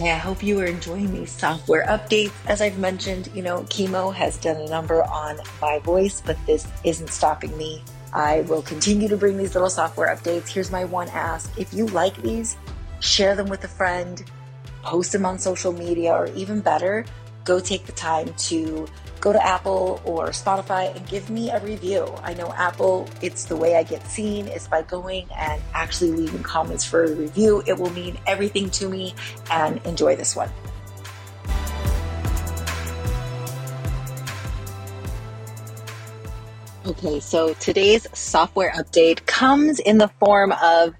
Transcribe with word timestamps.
Okay, 0.00 0.12
I 0.12 0.16
hope 0.16 0.42
you 0.42 0.58
are 0.60 0.64
enjoying 0.64 1.12
these 1.12 1.30
software 1.30 1.84
updates. 1.84 2.32
As 2.46 2.62
I've 2.62 2.78
mentioned, 2.78 3.28
you 3.34 3.42
know, 3.42 3.64
chemo 3.64 4.14
has 4.14 4.38
done 4.38 4.56
a 4.56 4.66
number 4.66 5.02
on 5.02 5.38
my 5.60 5.78
voice, 5.80 6.22
but 6.24 6.38
this 6.46 6.66
isn't 6.84 7.10
stopping 7.10 7.54
me. 7.58 7.82
I 8.14 8.40
will 8.48 8.62
continue 8.62 9.08
to 9.08 9.18
bring 9.18 9.36
these 9.36 9.54
little 9.54 9.68
software 9.68 10.08
updates. 10.08 10.48
Here's 10.48 10.70
my 10.72 10.86
one 10.86 11.08
ask. 11.08 11.52
If 11.58 11.74
you 11.74 11.84
like 11.88 12.16
these, 12.22 12.56
share 13.00 13.36
them 13.36 13.48
with 13.50 13.62
a 13.64 13.68
friend, 13.68 14.24
post 14.82 15.12
them 15.12 15.26
on 15.26 15.38
social 15.38 15.70
media, 15.70 16.14
or 16.14 16.28
even 16.28 16.60
better, 16.62 17.04
go 17.44 17.60
take 17.60 17.84
the 17.84 17.92
time 17.92 18.32
to 18.48 18.88
go 19.20 19.32
to 19.32 19.46
Apple 19.46 20.00
or 20.04 20.28
Spotify 20.28 20.94
and 20.96 21.06
give 21.06 21.28
me 21.28 21.50
a 21.50 21.60
review. 21.60 22.12
I 22.22 22.34
know 22.34 22.52
Apple, 22.54 23.08
it's 23.20 23.44
the 23.44 23.56
way 23.56 23.76
I 23.76 23.82
get 23.82 24.06
seen 24.06 24.48
is 24.48 24.66
by 24.66 24.82
going 24.82 25.28
and 25.36 25.60
actually 25.74 26.12
leaving 26.12 26.42
comments 26.42 26.84
for 26.84 27.04
a 27.04 27.12
review. 27.12 27.62
It 27.66 27.78
will 27.78 27.90
mean 27.90 28.18
everything 28.26 28.70
to 28.70 28.88
me 28.88 29.14
and 29.50 29.84
enjoy 29.86 30.16
this 30.16 30.34
one. 30.34 30.50
Okay, 36.86 37.20
so 37.20 37.52
today's 37.54 38.06
software 38.14 38.72
update 38.72 39.26
comes 39.26 39.78
in 39.80 39.98
the 39.98 40.08
form 40.08 40.52
of 40.62 40.94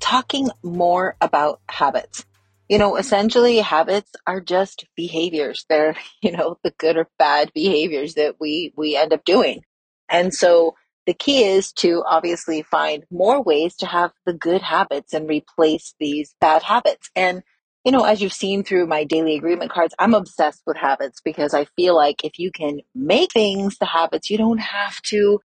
talking 0.00 0.48
more 0.62 1.16
about 1.20 1.60
habits 1.68 2.24
you 2.68 2.78
know, 2.78 2.96
essentially 2.96 3.58
habits 3.58 4.12
are 4.26 4.40
just 4.40 4.86
behaviors. 4.96 5.64
They're, 5.68 5.96
you 6.22 6.32
know, 6.32 6.58
the 6.62 6.72
good 6.78 6.96
or 6.96 7.08
bad 7.18 7.52
behaviors 7.54 8.14
that 8.14 8.36
we, 8.40 8.72
we 8.76 8.96
end 8.96 9.12
up 9.12 9.24
doing. 9.24 9.62
And 10.08 10.32
so 10.32 10.74
the 11.06 11.14
key 11.14 11.44
is 11.44 11.72
to 11.72 12.02
obviously 12.06 12.62
find 12.62 13.04
more 13.10 13.42
ways 13.42 13.76
to 13.76 13.86
have 13.86 14.12
the 14.26 14.34
good 14.34 14.62
habits 14.62 15.14
and 15.14 15.28
replace 15.28 15.94
these 15.98 16.34
bad 16.40 16.62
habits. 16.62 17.10
And, 17.16 17.42
you 17.84 17.92
know, 17.92 18.04
as 18.04 18.20
you've 18.20 18.32
seen 18.32 18.62
through 18.62 18.86
my 18.86 19.04
daily 19.04 19.36
agreement 19.36 19.70
cards, 19.70 19.94
I'm 19.98 20.14
obsessed 20.14 20.62
with 20.66 20.76
habits 20.76 21.20
because 21.24 21.54
I 21.54 21.64
feel 21.76 21.96
like 21.96 22.24
if 22.24 22.38
you 22.38 22.50
can 22.52 22.80
make 22.94 23.32
things 23.32 23.78
the 23.78 23.86
habits, 23.86 24.28
you 24.28 24.36
don't 24.36 24.58
have 24.60 25.00
to 25.02 25.40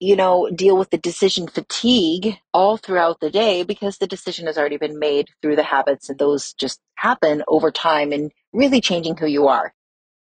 you 0.00 0.16
know, 0.16 0.50
deal 0.54 0.76
with 0.76 0.90
the 0.90 0.98
decision 0.98 1.48
fatigue 1.48 2.36
all 2.52 2.76
throughout 2.76 3.20
the 3.20 3.30
day 3.30 3.62
because 3.62 3.98
the 3.98 4.06
decision 4.06 4.46
has 4.46 4.58
already 4.58 4.76
been 4.76 4.98
made 4.98 5.28
through 5.40 5.56
the 5.56 5.62
habits 5.62 6.10
and 6.10 6.18
those 6.18 6.52
just 6.54 6.80
happen 6.96 7.42
over 7.48 7.70
time 7.70 8.12
and 8.12 8.32
really 8.52 8.80
changing 8.80 9.16
who 9.16 9.26
you 9.26 9.48
are. 9.48 9.72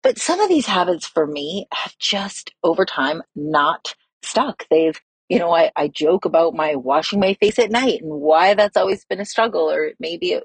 But 0.04 0.20
some 0.20 0.40
of 0.40 0.50
these 0.50 0.66
habits 0.66 1.08
for 1.08 1.28
me 1.28 1.68
have 1.74 1.98
just 2.00 2.54
over 2.64 2.86
time 2.86 3.22
not 3.36 3.96
stuck. 4.24 4.66
They've, 4.70 5.00
you 5.30 5.40
know, 5.40 5.54
I, 5.54 5.72
I 5.76 5.88
joke 5.90 6.26
about 6.26 6.56
my 6.56 6.76
washing 6.76 7.20
my 7.20 7.36
face 7.36 7.60
at 7.60 7.72
night 7.72 8.02
and 8.02 8.12
why 8.12 8.54
that's 8.56 8.78
always 8.78 9.06
been 9.06 9.22
a 9.22 9.26
struggle 9.26 9.70
or 9.70 9.92
maybe, 10.00 10.40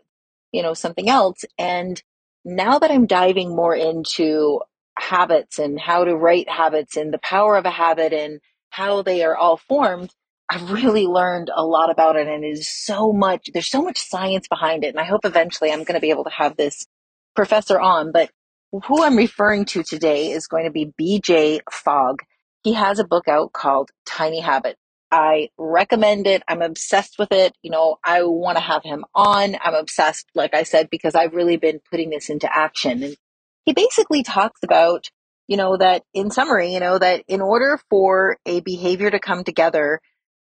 you 0.52 0.62
know, 0.62 0.74
something 0.74 1.08
else. 1.08 1.44
And 1.58 2.00
now 2.44 2.78
that 2.78 2.90
I'm 2.90 3.06
diving 3.06 3.54
more 3.56 3.74
into 3.74 4.60
habits 4.98 5.58
and 5.58 5.80
how 5.80 6.04
to 6.04 6.16
write 6.16 6.48
habits 6.48 6.96
and 6.96 7.12
the 7.12 7.18
power 7.18 7.56
of 7.56 7.66
a 7.66 7.70
habit 7.70 8.12
and 8.12 8.40
how 8.70 9.02
they 9.02 9.24
are 9.24 9.36
all 9.36 9.56
formed, 9.56 10.10
I've 10.48 10.70
really 10.70 11.06
learned 11.06 11.50
a 11.54 11.64
lot 11.64 11.90
about 11.90 12.16
it 12.16 12.28
and 12.28 12.44
it 12.44 12.48
is 12.48 12.68
so 12.68 13.12
much, 13.12 13.50
there's 13.52 13.68
so 13.68 13.82
much 13.82 13.98
science 13.98 14.46
behind 14.48 14.84
it. 14.84 14.88
And 14.88 15.00
I 15.00 15.04
hope 15.04 15.24
eventually 15.24 15.72
I'm 15.72 15.84
going 15.84 15.94
to 15.94 16.00
be 16.00 16.10
able 16.10 16.24
to 16.24 16.30
have 16.30 16.56
this 16.56 16.86
professor 17.34 17.80
on. 17.80 18.12
But 18.12 18.30
who 18.72 19.02
I'm 19.02 19.16
referring 19.16 19.64
to 19.66 19.82
today 19.82 20.30
is 20.30 20.46
going 20.46 20.64
to 20.64 20.70
be 20.70 20.92
BJ 21.00 21.60
Fogg. 21.70 22.22
He 22.62 22.74
has 22.74 22.98
a 22.98 23.04
book 23.04 23.28
out 23.28 23.52
called 23.52 23.90
Tiny 24.04 24.40
Habit. 24.40 24.76
I 25.10 25.50
recommend 25.56 26.26
it. 26.26 26.42
I'm 26.48 26.62
obsessed 26.62 27.16
with 27.18 27.32
it. 27.32 27.54
You 27.62 27.70
know, 27.70 27.96
I 28.04 28.22
want 28.22 28.58
to 28.58 28.62
have 28.62 28.82
him 28.82 29.04
on. 29.14 29.56
I'm 29.62 29.74
obsessed, 29.74 30.26
like 30.34 30.54
I 30.54 30.64
said, 30.64 30.90
because 30.90 31.14
I've 31.14 31.34
really 31.34 31.56
been 31.56 31.80
putting 31.90 32.10
this 32.10 32.28
into 32.28 32.52
action. 32.52 33.02
And 33.02 33.16
he 33.64 33.72
basically 33.72 34.22
talks 34.22 34.60
about 34.64 35.08
you 35.48 35.56
know, 35.56 35.76
that 35.76 36.02
in 36.12 36.30
summary, 36.30 36.72
you 36.72 36.80
know, 36.80 36.98
that 36.98 37.24
in 37.28 37.40
order 37.40 37.78
for 37.90 38.38
a 38.46 38.60
behavior 38.60 39.10
to 39.10 39.18
come 39.18 39.44
together, 39.44 40.00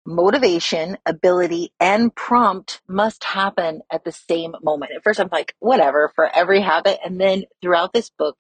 motivation, 0.07 0.99
ability, 1.07 1.73
and 1.79 2.15
prompt 2.15 2.81
must 2.89 3.23
happen 3.25 3.83
at 3.93 4.05
the 4.05 4.13
same 4.13 4.55
moment. 4.63 4.93
At 4.97 5.05
first, 5.05 5.21
I'm 5.21 5.29
like, 5.31 5.55
whatever, 5.61 6.11
for 6.15 6.29
every 6.35 6.63
habit. 6.63 6.99
And 7.05 7.21
then 7.21 7.45
throughout 7.63 7.93
this 7.93 8.11
book, 8.11 8.37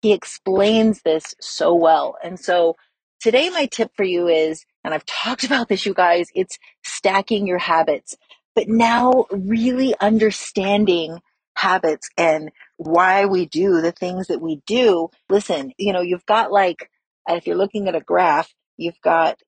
he 0.00 0.12
explains 0.12 1.02
this 1.02 1.34
so 1.40 1.74
well. 1.74 2.16
And 2.22 2.38
so 2.38 2.76
today, 3.20 3.50
my 3.50 3.66
tip 3.66 3.90
for 3.96 4.04
you 4.04 4.28
is, 4.28 4.64
and 4.84 4.94
I've 4.94 5.06
talked 5.06 5.44
about 5.44 5.68
this, 5.68 5.84
you 5.84 5.92
guys, 5.92 6.28
it's 6.34 6.58
stacking 6.84 7.46
your 7.46 7.58
habits, 7.58 8.16
but 8.54 8.68
now 8.68 9.26
really 9.30 9.94
understanding 10.00 11.20
habits 11.58 12.08
and 12.16 12.50
why 12.76 13.26
we 13.26 13.46
do 13.46 13.80
the 13.80 13.92
things 13.92 14.28
that 14.28 14.40
we 14.40 14.62
do. 14.66 15.08
Listen, 15.28 15.72
you 15.76 15.92
know, 15.92 16.00
you've 16.00 16.26
got 16.26 16.52
like, 16.52 16.90
uh, 17.28 17.34
if 17.34 17.46
you're 17.46 17.56
looking 17.56 17.88
at 17.88 17.96
a 17.96 18.00
graph, 18.00 18.52
you've 18.76 19.00
got 19.02 19.38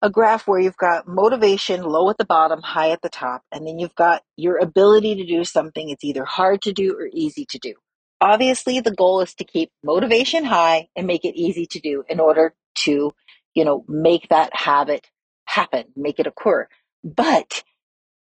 a 0.00 0.10
graph 0.10 0.46
where 0.46 0.60
you've 0.60 0.76
got 0.76 1.06
motivation 1.06 1.82
low 1.82 2.08
at 2.10 2.18
the 2.18 2.24
bottom, 2.24 2.60
high 2.62 2.90
at 2.90 3.02
the 3.02 3.08
top, 3.08 3.42
and 3.52 3.66
then 3.66 3.78
you've 3.78 3.94
got 3.94 4.22
your 4.36 4.58
ability 4.58 5.16
to 5.16 5.26
do 5.26 5.44
something. 5.44 5.88
It's 5.88 6.04
either 6.04 6.24
hard 6.24 6.62
to 6.62 6.72
do 6.72 6.94
or 6.98 7.08
easy 7.12 7.46
to 7.50 7.58
do. 7.58 7.74
Obviously, 8.20 8.80
the 8.80 8.94
goal 8.94 9.20
is 9.20 9.34
to 9.34 9.44
keep 9.44 9.70
motivation 9.84 10.44
high 10.44 10.88
and 10.96 11.06
make 11.06 11.24
it 11.24 11.36
easy 11.36 11.66
to 11.66 11.80
do 11.80 12.04
in 12.08 12.20
order 12.20 12.54
to, 12.76 13.12
you 13.54 13.64
know, 13.64 13.84
make 13.88 14.28
that 14.28 14.54
habit 14.54 15.08
happen, 15.44 15.84
make 15.96 16.20
it 16.20 16.26
occur. 16.26 16.68
But 17.02 17.64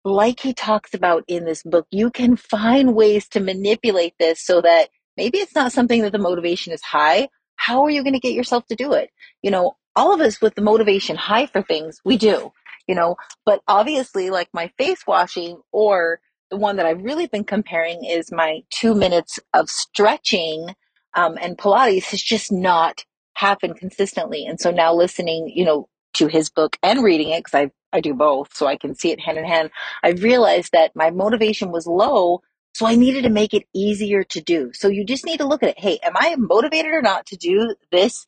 like 0.03 0.39
he 0.39 0.53
talks 0.53 0.93
about 0.93 1.23
in 1.27 1.45
this 1.45 1.63
book, 1.63 1.87
you 1.91 2.09
can 2.09 2.35
find 2.35 2.95
ways 2.95 3.27
to 3.29 3.39
manipulate 3.39 4.13
this 4.19 4.41
so 4.41 4.61
that 4.61 4.89
maybe 5.17 5.37
it's 5.37 5.55
not 5.55 5.71
something 5.71 6.01
that 6.01 6.11
the 6.11 6.17
motivation 6.17 6.73
is 6.73 6.81
high. 6.81 7.29
How 7.55 7.83
are 7.83 7.89
you 7.89 8.03
going 8.03 8.13
to 8.13 8.19
get 8.19 8.33
yourself 8.33 8.65
to 8.67 8.75
do 8.75 8.93
it? 8.93 9.09
You 9.41 9.51
know, 9.51 9.75
all 9.95 10.13
of 10.13 10.21
us 10.21 10.41
with 10.41 10.55
the 10.55 10.61
motivation 10.61 11.15
high 11.15 11.45
for 11.45 11.61
things, 11.61 11.99
we 12.03 12.17
do, 12.17 12.51
you 12.87 12.95
know, 12.95 13.17
but 13.45 13.61
obviously, 13.67 14.29
like 14.29 14.49
my 14.53 14.71
face 14.77 15.05
washing 15.05 15.61
or 15.71 16.19
the 16.49 16.57
one 16.57 16.77
that 16.77 16.85
I've 16.85 17.03
really 17.03 17.27
been 17.27 17.43
comparing 17.43 18.03
is 18.03 18.31
my 18.31 18.61
two 18.69 18.95
minutes 18.95 19.39
of 19.53 19.69
stretching 19.69 20.75
um, 21.13 21.37
and 21.41 21.57
Pilates 21.57 22.05
has 22.05 22.21
just 22.21 22.51
not 22.51 23.05
happened 23.33 23.77
consistently. 23.77 24.45
And 24.45 24.59
so 24.59 24.71
now 24.71 24.93
listening, 24.93 25.51
you 25.53 25.65
know, 25.65 25.87
to 26.13 26.27
his 26.27 26.49
book 26.49 26.77
and 26.83 27.03
reading 27.03 27.29
it 27.29 27.43
because 27.43 27.53
I 27.53 27.71
I 27.93 28.01
do 28.01 28.13
both, 28.13 28.55
so 28.55 28.67
I 28.67 28.77
can 28.77 28.95
see 28.95 29.11
it 29.11 29.19
hand 29.19 29.37
in 29.37 29.45
hand. 29.45 29.71
I 30.03 30.11
realized 30.11 30.71
that 30.73 30.95
my 30.95 31.11
motivation 31.11 31.71
was 31.71 31.87
low, 31.87 32.41
so 32.73 32.85
I 32.85 32.95
needed 32.95 33.23
to 33.23 33.29
make 33.29 33.53
it 33.53 33.63
easier 33.73 34.23
to 34.23 34.41
do. 34.41 34.71
So 34.73 34.87
you 34.87 35.05
just 35.05 35.25
need 35.25 35.37
to 35.37 35.47
look 35.47 35.63
at 35.63 35.69
it. 35.69 35.79
Hey, 35.79 35.99
am 36.03 36.13
I 36.15 36.35
motivated 36.37 36.91
or 36.91 37.01
not 37.01 37.25
to 37.27 37.37
do 37.37 37.75
this 37.91 38.25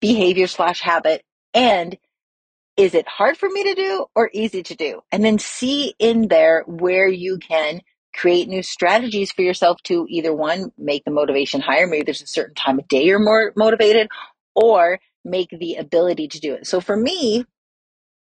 behavior 0.00 0.46
slash 0.46 0.80
habit? 0.80 1.22
And 1.54 1.96
is 2.76 2.94
it 2.94 3.06
hard 3.06 3.36
for 3.36 3.48
me 3.48 3.64
to 3.64 3.74
do 3.74 4.06
or 4.14 4.30
easy 4.32 4.62
to 4.62 4.74
do? 4.74 5.02
And 5.12 5.24
then 5.24 5.38
see 5.38 5.94
in 5.98 6.28
there 6.28 6.64
where 6.66 7.06
you 7.06 7.38
can 7.38 7.82
create 8.14 8.48
new 8.48 8.62
strategies 8.62 9.32
for 9.32 9.42
yourself 9.42 9.82
to 9.84 10.06
either 10.08 10.34
one, 10.34 10.72
make 10.78 11.04
the 11.04 11.10
motivation 11.10 11.60
higher. 11.60 11.86
Maybe 11.86 12.04
there's 12.04 12.22
a 12.22 12.26
certain 12.26 12.54
time 12.54 12.78
of 12.78 12.88
day 12.88 13.04
you're 13.04 13.18
more 13.18 13.52
motivated 13.56 14.08
or 14.54 15.00
make 15.24 15.50
the 15.50 15.76
ability 15.76 16.28
to 16.28 16.40
do 16.40 16.54
it. 16.54 16.66
So 16.66 16.80
for 16.80 16.96
me, 16.96 17.44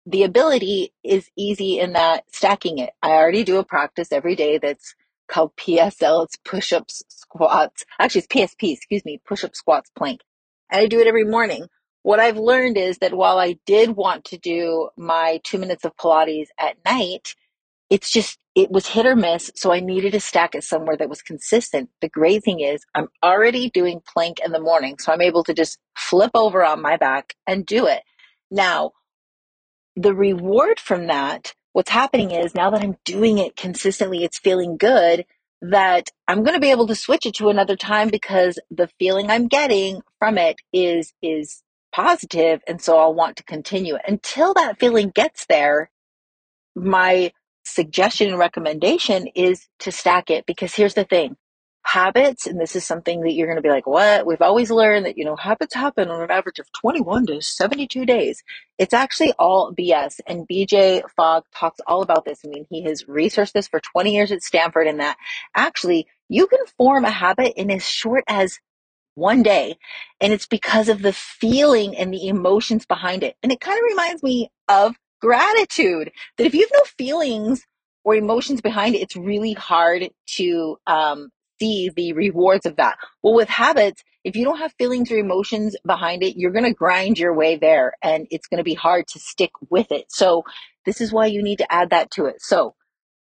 the 0.10 0.24
ability 0.24 0.94
is 1.04 1.30
easy 1.38 1.80
in 1.80 1.94
that 1.94 2.24
stacking 2.34 2.80
it. 2.80 2.92
I 3.04 3.12
already 3.12 3.44
do 3.44 3.58
a 3.58 3.66
practice 3.66 4.12
every 4.12 4.36
day 4.36 4.58
that's 4.58 4.96
called 5.30 5.56
PSL. 5.58 6.26
It's 6.26 6.38
push 6.38 6.74
ups, 6.74 7.04
squats. 7.10 7.86
Actually, 8.00 8.24
it's 8.24 8.28
PSP, 8.56 8.74
excuse 8.74 9.06
me, 9.06 9.22
push 9.28 9.44
up, 9.44 9.56
squats, 9.56 9.92
plank. 9.96 10.22
And 10.72 10.82
I 10.82 10.88
do 10.88 11.00
it 11.00 11.08
every 11.08 11.26
morning. 11.26 11.68
What 12.04 12.20
I've 12.20 12.38
learned 12.38 12.78
is 12.78 13.00
that 13.00 13.14
while 13.14 13.38
I 13.38 13.60
did 13.68 13.96
want 13.96 14.26
to 14.26 14.38
do 14.40 14.90
my 14.98 15.42
two 15.44 15.60
minutes 15.60 15.86
of 15.86 15.96
Pilates 15.98 16.48
at 16.60 16.78
night, 16.86 17.36
it's 17.90 18.12
just, 18.12 18.40
it 18.56 18.72
was 18.72 18.88
hit 18.88 19.06
or 19.06 19.16
miss. 19.16 19.52
So 19.56 19.72
I 19.74 19.82
needed 19.82 20.14
to 20.14 20.22
stack 20.22 20.56
it 20.56 20.64
somewhere 20.66 20.98
that 20.98 21.10
was 21.10 21.22
consistent. 21.22 21.90
The 22.02 22.10
great 22.10 22.44
thing 22.44 22.62
is 22.62 22.86
I'm 22.96 23.10
already 23.24 23.70
doing 23.70 24.02
plank 24.14 24.40
in 24.46 24.54
the 24.54 24.62
morning. 24.62 24.98
So 25.00 25.14
I'm 25.14 25.22
able 25.22 25.44
to 25.46 25.54
just 25.54 25.80
flip 25.98 26.32
over 26.36 26.66
on 26.66 26.82
my 26.82 26.98
back 26.98 27.36
and 27.48 27.66
do 27.66 27.88
it. 27.88 28.04
Now, 28.52 28.94
the 29.98 30.16
reward 30.16 30.80
from 30.80 31.08
that, 31.08 31.54
what's 31.74 31.92
happening 31.92 32.32
is 32.32 32.56
now 32.56 32.72
that 32.72 32.84
I'm 32.84 32.98
doing 33.06 33.40
it 33.40 33.58
consistently, 33.58 34.24
it's 34.26 34.40
feeling 34.40 34.78
good 34.78 35.26
that 35.62 36.10
I'm 36.28 36.44
going 36.44 36.56
to 36.56 36.62
be 36.62 36.72
able 36.72 36.88
to 36.88 36.96
switch 36.96 37.26
it 37.26 37.36
to 37.36 37.50
another 37.50 37.78
time 37.78 38.10
because 38.10 38.60
the 38.72 38.90
feeling 39.00 39.32
I'm 39.32 39.48
getting 39.48 40.02
from 40.20 40.38
it 40.40 40.58
is 40.74 41.14
is 41.24 41.64
positive 41.94 42.62
and 42.68 42.82
so 42.82 43.00
I'll 43.00 43.16
want 43.16 43.38
to 43.38 43.44
continue 43.44 43.96
it. 43.96 44.04
Until 44.08 44.54
that 44.56 44.80
feeling 44.80 45.12
gets 45.12 45.46
there, 45.48 45.92
my 46.76 47.32
suggestion 47.66 48.30
and 48.30 48.40
recommendation 48.40 49.28
is 49.36 49.68
to 49.80 49.92
stack 49.92 50.30
it 50.32 50.46
because 50.46 50.76
here's 50.76 50.96
the 50.96 51.06
thing 51.06 51.38
habits, 51.84 52.46
and 52.46 52.60
this 52.60 52.76
is 52.76 52.86
something 52.86 53.22
that 53.22 53.34
you're 53.34 53.48
going 53.48 53.58
to 53.58 53.62
be 53.62 53.70
like, 53.70 53.88
what? 53.88 54.26
We've 54.26 54.42
always 54.42 54.70
learned 54.70 55.06
that, 55.06 55.18
you 55.18 55.26
know, 55.26 55.36
habits 55.36 55.74
happen 55.74 56.10
on 56.10 56.22
an 56.22 56.32
average 56.32 56.60
of 56.60 56.72
21 56.74 57.28
to 57.28 57.42
72 57.42 58.06
days. 58.06 58.44
It's 58.78 58.94
actually 58.94 59.34
all 59.40 59.74
BS. 59.74 60.20
And 60.28 60.48
BJ 60.48 61.04
Fogg 61.16 61.46
talks 61.56 61.80
all 61.88 62.02
about 62.02 62.26
this. 62.26 62.42
I 62.46 62.50
mean, 62.50 62.66
he 62.70 62.84
has 62.84 63.08
researched 63.08 63.54
this 63.54 63.68
for 63.68 63.80
20 63.80 64.14
years 64.14 64.32
at 64.32 64.44
Stanford 64.44 64.88
and 64.88 65.00
that 65.00 65.18
actually 65.56 66.08
you 66.28 66.48
can 66.48 66.60
form 66.78 67.06
a 67.06 67.10
habit 67.10 67.54
in 67.56 67.72
as 67.72 67.88
short 67.88 68.24
as 68.28 68.60
one 69.16 69.44
day. 69.44 69.78
And 70.22 70.32
it's 70.32 70.48
because 70.48 70.90
of 70.90 71.02
the 71.02 71.14
feeling 71.14 71.98
and 71.98 72.14
the 72.14 72.28
emotions 72.28 72.86
behind 72.86 73.24
it. 73.24 73.36
And 73.42 73.52
it 73.52 73.60
kind 73.60 73.78
of 73.78 73.84
reminds 73.90 74.24
me 74.24 74.52
of 74.68 74.96
gratitude 75.22 76.12
that 76.38 76.46
if 76.46 76.54
you 76.54 76.62
have 76.62 76.72
no 76.74 76.84
feelings 76.98 77.66
or 78.04 78.16
emotions 78.16 78.62
behind 78.62 78.96
it, 78.96 79.00
it's 79.00 79.16
really 79.16 79.54
hard 79.54 80.10
to 80.38 80.78
um, 80.88 81.30
see 81.60 81.90
the 81.96 82.14
rewards 82.14 82.66
of 82.66 82.78
that. 82.78 82.98
Well, 83.22 83.34
with 83.36 83.50
habits, 83.50 84.04
if 84.24 84.36
you 84.36 84.44
don't 84.44 84.60
have 84.60 84.74
feelings 84.78 85.12
or 85.12 85.18
emotions 85.18 85.76
behind 85.86 86.24
it, 86.24 86.38
you're 86.38 86.52
going 86.52 86.66
to 86.66 86.74
grind 86.74 87.18
your 87.18 87.34
way 87.34 87.56
there 87.56 87.94
and 88.02 88.28
it's 88.32 88.48
going 88.48 88.58
to 88.58 88.64
be 88.64 88.74
hard 88.74 89.08
to 89.10 89.20
stick 89.20 89.52
with 89.70 89.92
it. 89.92 90.06
So, 90.10 90.44
this 90.86 91.02
is 91.02 91.12
why 91.12 91.28
you 91.28 91.44
need 91.44 91.58
to 91.58 91.72
add 91.72 91.92
that 91.92 92.12
to 92.12 92.26
it. 92.26 92.42
So, 92.42 92.76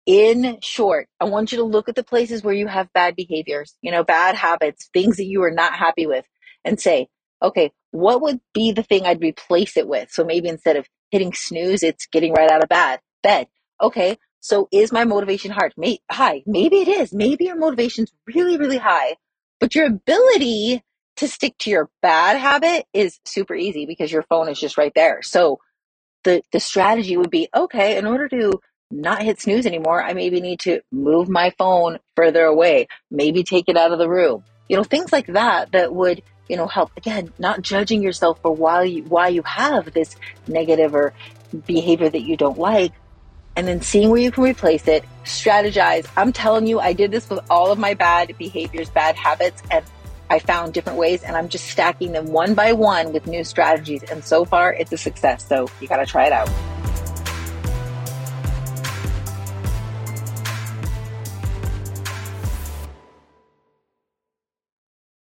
in 0.06 0.60
short, 0.62 1.08
I 1.20 1.26
want 1.26 1.52
you 1.52 1.60
to 1.60 1.64
look 1.64 1.88
at 1.88 1.96
the 1.96 2.04
places 2.04 2.44
where 2.44 2.54
you 2.54 2.68
have 2.68 2.92
bad 2.94 3.16
behaviors, 3.16 3.76
you 3.82 3.92
know, 3.92 4.04
bad 4.04 4.36
habits, 4.36 4.90
things 4.94 5.18
that 5.18 5.26
you 5.26 5.44
are 5.44 5.52
not 5.52 5.74
happy 5.74 6.08
with, 6.08 6.26
and 6.66 6.80
say, 6.80 7.08
okay, 7.42 7.72
what 7.92 8.22
would 8.22 8.40
be 8.54 8.72
the 8.72 8.84
thing 8.84 9.06
I'd 9.06 9.22
replace 9.22 9.78
it 9.78 9.88
with? 9.88 10.12
So 10.12 10.24
maybe 10.24 10.48
instead 10.48 10.76
of 10.76 10.88
hitting 11.12 11.34
snooze, 11.34 11.84
it's 11.84 12.08
getting 12.08 12.34
right 12.34 12.50
out 12.50 12.64
of 12.64 12.70
bed. 12.70 13.00
Bed. 13.22 13.48
Okay, 13.82 14.18
so 14.42 14.68
is 14.72 14.92
my 14.92 15.06
motivation 15.06 15.52
hard? 15.52 15.74
May- 15.78 16.02
high? 16.12 16.44
Maybe 16.46 16.78
it 16.78 16.88
is. 16.88 17.14
Maybe 17.14 17.46
your 17.46 17.58
motivation's 17.58 18.12
really, 18.28 18.58
really 18.58 18.78
high, 18.78 19.16
but 19.60 19.76
your 19.76 19.86
ability 19.88 20.84
to 21.18 21.28
stick 21.28 21.56
to 21.60 21.70
your 21.70 21.90
bad 22.02 22.38
habit 22.38 22.86
is 22.94 23.20
super 23.26 23.56
easy 23.56 23.86
because 23.86 24.12
your 24.12 24.24
phone 24.24 24.50
is 24.50 24.60
just 24.60 24.78
right 24.78 24.94
there. 24.96 25.22
So 25.22 25.60
the 26.24 26.42
the 26.52 26.60
strategy 26.60 27.18
would 27.18 27.32
be 27.32 27.50
okay 27.56 27.98
in 27.98 28.06
order 28.06 28.28
to 28.28 28.60
not 28.92 29.24
hit 29.24 29.40
snooze 29.40 29.66
anymore 29.66 30.04
i 30.04 30.14
maybe 30.14 30.42
need 30.42 30.60
to 30.60 30.82
move 30.92 31.30
my 31.30 31.52
phone 31.58 31.98
further 32.16 32.44
away 32.44 32.88
maybe 33.10 33.44
take 33.44 33.70
it 33.70 33.78
out 33.78 33.92
of 33.92 34.00
the 34.00 34.10
room 34.10 34.44
you 34.68 34.76
know 34.76 34.84
things 34.84 35.12
like 35.12 35.28
that 35.28 35.72
that 35.72 35.94
would 35.94 36.22
you 36.50 36.58
know 36.58 36.68
help 36.68 36.92
again 36.98 37.32
not 37.40 37.62
judging 37.62 38.02
yourself 38.02 38.40
for 38.42 38.54
why 38.54 38.84
you 38.84 39.04
why 39.04 39.30
you 39.30 39.42
have 39.44 39.94
this 39.94 40.16
negative 40.48 40.94
or 40.94 41.14
behavior 41.66 42.10
that 42.10 42.22
you 42.22 42.36
don't 42.36 42.60
like 42.60 42.92
and 43.56 43.68
then 43.68 43.82
seeing 43.82 44.10
where 44.10 44.20
you 44.20 44.32
can 44.32 44.44
replace 44.44 44.88
it 44.88 45.04
strategize 45.24 46.08
i'm 46.18 46.32
telling 46.32 46.68
you 46.68 46.80
i 46.80 46.94
did 46.94 47.12
this 47.12 47.30
with 47.30 47.40
all 47.50 47.72
of 47.72 47.80
my 47.80 47.94
bad 47.94 48.36
behaviors 48.38 48.90
bad 48.90 49.16
habits 49.16 49.62
and 49.72 49.86
I 50.32 50.40
found 50.40 50.74
different 50.74 50.98
ways 50.98 51.24
and 51.24 51.36
I'm 51.36 51.50
just 51.50 51.68
stacking 51.68 52.14
them 52.14 52.28
one 52.28 52.54
by 52.54 52.72
one 52.72 53.12
with 53.12 53.28
new 53.28 53.44
strategies. 53.44 54.02
And 54.04 54.24
so 54.24 54.46
far, 54.46 54.72
it's 54.72 54.90
a 54.94 54.98
success. 54.98 55.46
So 55.46 55.68
you 55.82 55.90
got 55.90 55.98
to 55.98 56.06
try 56.06 56.26
it 56.26 56.32
out. 56.32 56.50